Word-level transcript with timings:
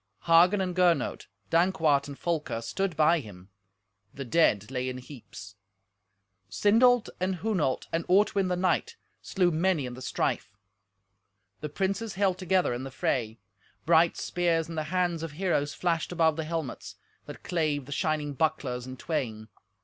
Hagen 0.23 0.61
and 0.61 0.75
Gernot, 0.75 1.27
Dankwart 1.51 2.07
and 2.07 2.17
Folker, 2.17 2.59
stood 2.61 2.97
by 2.97 3.19
him. 3.19 3.49
The 4.15 4.25
dead 4.25 4.71
lay 4.71 4.89
in 4.89 4.97
heaps. 4.97 5.57
Sindolt 6.49 7.09
and 7.19 7.35
Hunolt 7.35 7.85
and 7.93 8.03
Ortwin 8.07 8.47
the 8.47 8.55
knight 8.55 8.95
slew 9.21 9.51
many 9.51 9.85
in 9.85 9.93
the 9.93 10.01
strife. 10.01 10.57
The 11.59 11.69
princes 11.69 12.15
held 12.15 12.39
together 12.39 12.73
in 12.73 12.81
the 12.83 12.89
fray. 12.89 13.37
Bright 13.85 14.17
spears 14.17 14.67
in 14.67 14.73
the 14.73 14.85
hands 14.85 15.21
of 15.21 15.33
heroes 15.33 15.75
flashed 15.75 16.11
above 16.11 16.35
the 16.35 16.45
helmets, 16.45 16.95
that 17.27 17.43
clave 17.43 17.85
the 17.85 17.91
shining 17.91 18.33
bucklers 18.33 18.87
in 18.87 18.97
twain. 18.97 19.49